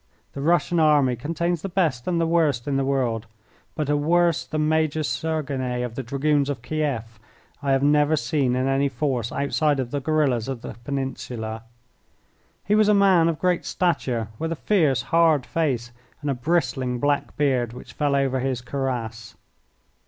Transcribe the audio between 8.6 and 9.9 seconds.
any force outside